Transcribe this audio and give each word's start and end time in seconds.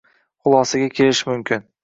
xulosaga 0.45 0.89
kelish 0.95 1.23
mumkin. 1.31 1.69